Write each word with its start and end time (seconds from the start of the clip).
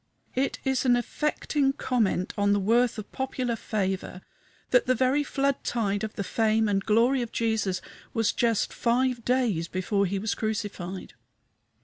It 0.33 0.57
is 0.63 0.83
an 0.83 0.95
affecting 0.95 1.73
comment 1.73 2.33
on 2.35 2.53
the 2.53 2.59
worth 2.59 2.97
of 2.97 3.11
popular 3.11 3.55
favor 3.55 4.23
that 4.71 4.87
the 4.87 4.95
very 4.95 5.23
flood 5.23 5.63
tide 5.63 6.03
of 6.03 6.15
the 6.15 6.23
fame 6.23 6.67
and 6.67 6.83
glory 6.83 7.21
of 7.21 7.31
Jesus 7.31 7.81
was 8.11 8.33
just 8.33 8.73
five 8.73 9.23
days 9.23 9.67
before 9.67 10.07
he 10.07 10.17
was 10.17 10.33
crucified. 10.33 11.13